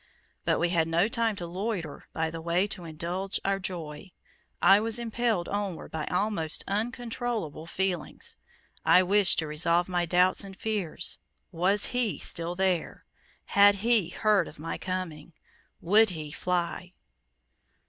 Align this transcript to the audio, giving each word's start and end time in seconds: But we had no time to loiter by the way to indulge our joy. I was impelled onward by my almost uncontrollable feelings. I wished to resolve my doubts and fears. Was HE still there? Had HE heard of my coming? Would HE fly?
But 0.45 0.57
we 0.59 0.69
had 0.69 0.87
no 0.87 1.07
time 1.07 1.35
to 1.35 1.45
loiter 1.45 2.05
by 2.11 2.31
the 2.31 2.41
way 2.41 2.65
to 2.65 2.85
indulge 2.85 3.39
our 3.45 3.59
joy. 3.59 4.09
I 4.59 4.79
was 4.79 4.97
impelled 4.97 5.47
onward 5.47 5.91
by 5.91 6.07
my 6.09 6.17
almost 6.17 6.63
uncontrollable 6.67 7.67
feelings. 7.67 8.35
I 8.83 9.03
wished 9.03 9.37
to 9.37 9.45
resolve 9.47 9.87
my 9.87 10.07
doubts 10.07 10.43
and 10.43 10.57
fears. 10.57 11.19
Was 11.51 11.85
HE 11.93 12.17
still 12.17 12.55
there? 12.55 13.05
Had 13.53 13.75
HE 13.85 14.09
heard 14.09 14.47
of 14.47 14.57
my 14.57 14.79
coming? 14.79 15.33
Would 15.81 16.09
HE 16.09 16.31
fly? 16.31 16.93